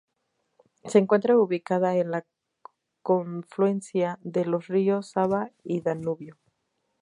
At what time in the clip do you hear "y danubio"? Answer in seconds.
5.63-6.39